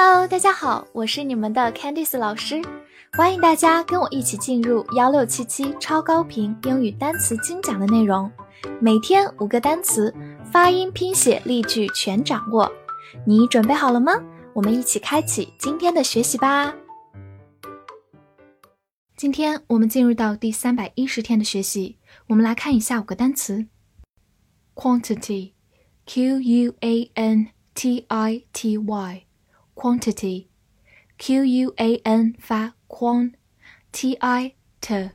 [0.00, 2.62] Hello，大家好，我是你们的 Candice 老师，
[3.14, 8.30] 欢迎大家跟我一起进入幺六七七超高频英语单词精讲的内容，
[8.80, 10.14] 每天五个单词，
[10.52, 12.70] 发音、拼写、例句全掌握，
[13.26, 14.12] 你准备好了吗？
[14.54, 16.72] 我们一起开启今天的学习吧。
[19.16, 23.66] 今天我们进入到第三百一十天的学习，我们来看一下五个单词
[24.76, 29.24] ：quantity，q u a n t i t y。
[29.77, 30.47] quantity,
[31.17, 35.11] q u a n 发 quan，t i t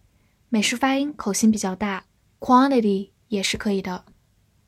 [0.48, 2.04] 美式发音口型比较大，
[2.38, 4.04] quantity 也是可以的。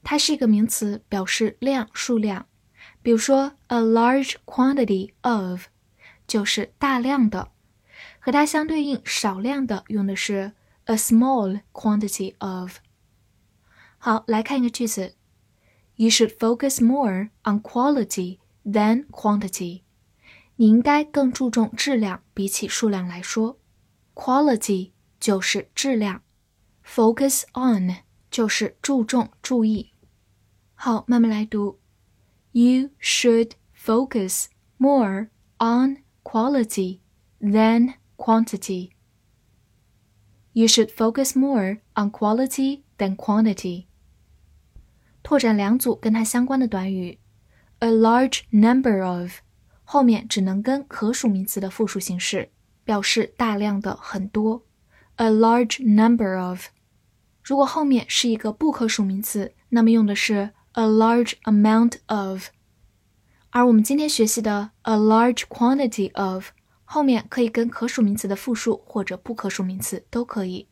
[0.03, 2.47] 它是一个名词，表示量、数量。
[3.03, 5.67] 比如说，a large quantity of
[6.27, 7.51] 就是大量的，
[8.19, 10.53] 和它相对应少量的用的是
[10.85, 12.79] a small quantity of。
[13.99, 15.15] 好，来看一个句子：
[15.97, 19.83] You should focus more on quality than quantity。
[20.57, 23.59] 你应该更注重质量，比起数量来说。
[24.15, 26.23] Quality 就是质量，
[26.85, 29.93] focus on 就是注重、注意。
[30.75, 31.81] 好，慢慢来读：
[32.53, 34.47] You should focus
[34.79, 37.01] more on quality
[37.41, 38.91] than quantity.
[40.53, 43.87] You should focus more on quality than quantity.
[45.30, 47.20] 拓展两组跟它相关的短语
[47.78, 49.32] ，a large number of，
[49.84, 52.50] 后面只能跟可数名词的复数形式，
[52.84, 54.66] 表示大量的、很多。
[55.18, 56.70] a large number of，
[57.44, 62.48] 如果后面是一个不可数名词，那么用的是 a large amount of。
[63.52, 66.48] 而我们今天学习的 a large quantity of，
[66.84, 70.68] 后面可以跟可数名词的复数或者不可数名词都可以。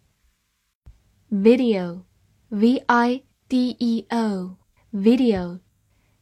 [1.29, 4.56] video，v i d e o
[4.92, 5.60] video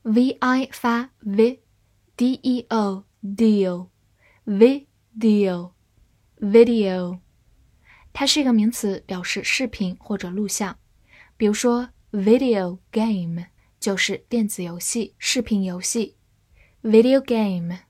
[0.02, 1.62] v i 发 v
[2.16, 3.88] d e o deal
[4.44, 5.72] video
[6.38, 7.20] video，
[8.12, 10.78] 它是一个名词，表示视频或者录像。
[11.36, 13.46] 比如说 video game
[13.78, 16.16] 就是电子游戏、视频游戏。
[16.82, 17.80] video game，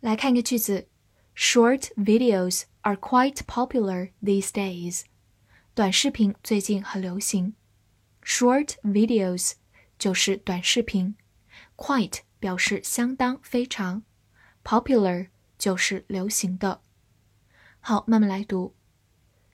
[0.00, 0.88] 来看一个句子：
[1.36, 5.02] Short videos are quite popular these days。
[5.74, 7.54] 短视频最近很流行。
[8.22, 9.54] Short videos
[9.98, 11.16] 就是短视频，
[11.76, 14.02] quite 表示相当、非常，
[14.62, 15.28] popular
[15.58, 16.82] 就是流行的。
[17.80, 18.74] 好，慢慢来读。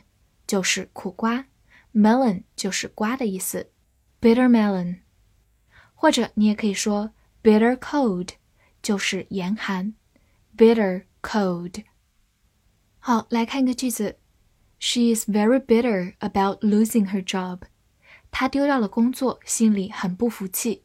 [0.47, 1.47] 就是苦瓜
[1.93, 3.69] ，melon 就是瓜的意思
[4.21, 4.99] ，bitter melon。
[5.93, 7.11] 或者你也可以说
[7.43, 8.29] bitter cold
[8.81, 9.93] 就是严寒
[10.55, 11.83] ，bitter cold。
[12.99, 14.17] 好，来看一个句子。
[14.78, 17.62] She is very bitter about losing her job.
[18.30, 20.84] 她丢掉了工作，心里很不服气。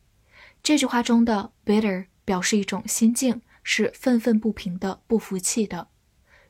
[0.62, 5.88] 这句话中的 bitter 表示一种心境，是愤愤不平的、不服气的。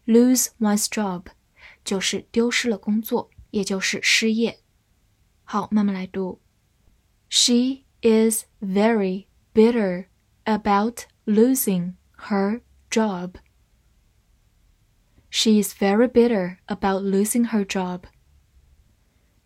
[0.05, 1.25] Lose one's job
[1.83, 4.59] 就是丢失了工作，也就是失业。
[5.43, 6.41] 好，慢慢来读。
[7.29, 10.07] She is very bitter
[10.45, 13.35] about losing her job.
[15.31, 18.05] She is very bitter about losing her job.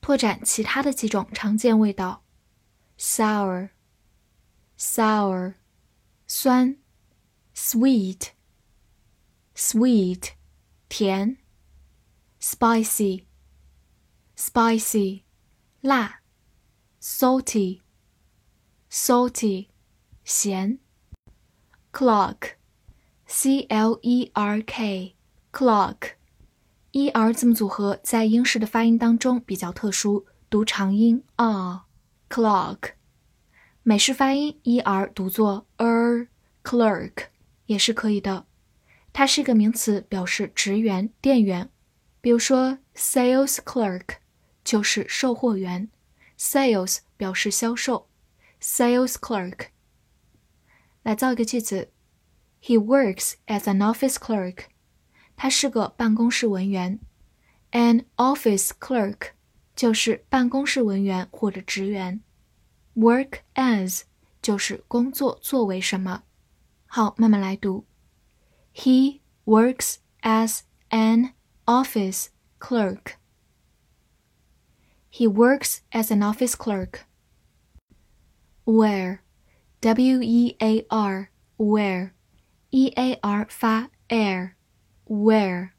[0.02, 2.24] 拓展其他的几种常见味道：
[2.98, 5.56] sour、sour，
[6.28, 6.76] 酸；
[7.56, 10.32] sweet、sweet，
[10.90, 11.38] 甜；
[12.40, 15.24] spicy、spicy，
[15.82, 16.22] 辣；
[17.02, 19.68] salty、salty，
[20.24, 20.78] 咸；
[21.92, 25.15] clock、c l e r k。
[25.57, 31.81] Clock，e r 字母组合在英式的发音当中比较特殊，读长音 r。
[32.29, 32.91] Clock，
[33.83, 37.29] 美式发音 e r 读作 er，clerk
[37.65, 38.45] 也是可以的。
[39.15, 41.71] 它是一个名词，表示职员、店员。
[42.21, 44.17] 比如说，sales clerk
[44.63, 45.89] 就是售货员
[46.39, 48.11] ，sales 表示销售
[48.61, 49.69] ，sales clerk。
[51.03, 51.91] 来造一个句子
[52.61, 54.65] ：He works as an office clerk.
[55.37, 56.99] 他是个办公室文员
[57.73, 59.33] ，an office clerk
[59.75, 62.23] 就是办公室文员或者职员
[62.95, 64.03] ，work as
[64.41, 66.23] 就是工作作为什么。
[66.87, 67.85] 好，慢慢来读。
[68.75, 71.33] He works as an
[71.67, 72.29] office
[72.59, 73.17] clerk.
[75.11, 77.01] He works as an office clerk.
[78.65, 79.21] Wear,
[79.81, 82.13] W E A R, where,
[82.71, 84.56] E A R 发 air。
[85.07, 85.71] Wear.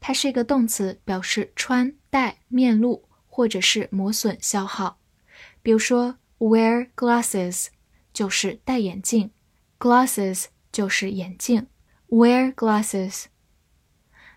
[0.00, 4.98] 它是一个动词，表示穿戴、面露或者是磨损、消耗。
[5.62, 7.68] 比如说，wear glasses
[8.12, 9.32] 就是戴眼镜
[9.78, 11.66] ，glasses 就是眼镜
[12.08, 13.24] ，wear glasses。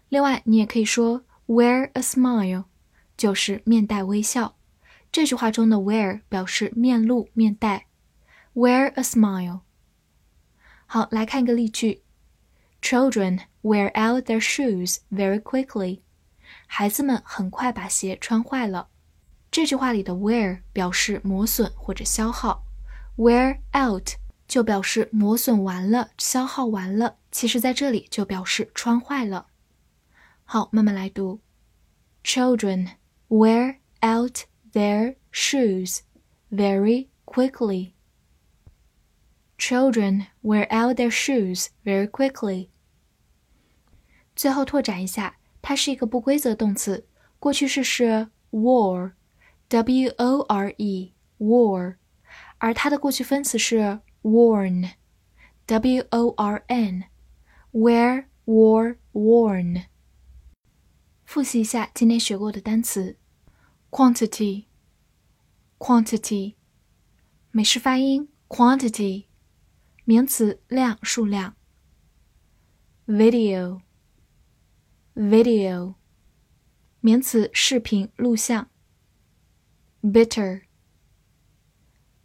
[0.07, 2.65] 另外，你也可以说 wear a smile，
[3.15, 4.57] 就是面带微笑。
[5.11, 7.87] 这句话中的 wear 表示面露、面带
[8.55, 9.61] ，wear a smile。
[10.85, 12.03] 好，来看一个例句
[12.82, 16.00] ：Children wear out their shoes very quickly。
[16.66, 18.88] 孩子们很快把鞋穿坏了。
[19.50, 22.64] 这句话里的 wear 表示磨损或者消耗，
[23.16, 24.10] wear out
[24.48, 27.16] 就表示磨损完了、消耗完了。
[27.30, 29.46] 其实在这里就表示穿坏了。
[30.44, 31.40] 好，慢慢来读。
[32.24, 32.90] Children
[33.28, 34.40] wear out
[34.72, 36.00] their shoes
[36.50, 37.92] very quickly.
[39.58, 42.68] Children wear out their shoes very quickly.
[44.34, 47.06] 最后拓展一下，它是一个不规则动词，
[47.38, 51.96] 过去式是 wore。W O R E wore，
[52.58, 59.84] 而它的过去分词是 worn，W O R N，wear wore worn。
[61.24, 63.16] 复习一下今天学过的单词：
[63.90, 66.56] quantity，quantity，
[67.50, 69.24] 美式发音 quantity，
[70.09, 71.55] 名词量数量
[73.05, 75.93] ；video，video，
[76.99, 78.71] 名词视频录像。
[80.01, 80.63] bitter,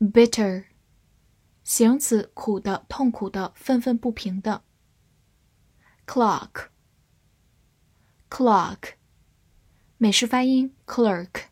[0.01, 0.65] bitter，
[1.63, 4.65] 形容词，苦的、痛苦的、愤愤不平的。
[6.07, 6.69] clock,
[8.31, 8.95] clock，
[9.99, 11.49] 美式发音 clerk，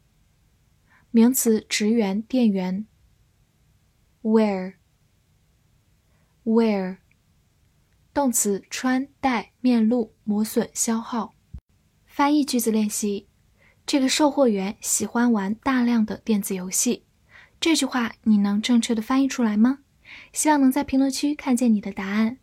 [1.10, 2.86] 名词，职员、店员。
[4.22, 4.76] wear,
[6.44, 6.98] wear，
[8.12, 11.34] 动词，穿戴、面露、磨损、消耗。
[12.06, 13.28] 翻译句子练习。
[13.84, 17.04] 这个售货员喜欢玩大量的电子游戏。
[17.58, 19.80] 这句话你能正确的翻译出来吗？
[20.32, 22.38] 希望能在评论区看见你的答案。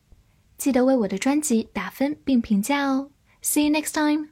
[0.58, 3.12] 记得为我的专辑打分并评价哦。
[3.42, 4.30] See you next time.